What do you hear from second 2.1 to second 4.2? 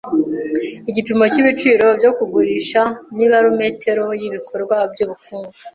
kugurisha ni barometero